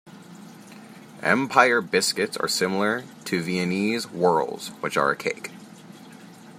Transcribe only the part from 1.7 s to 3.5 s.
biscuits are similar to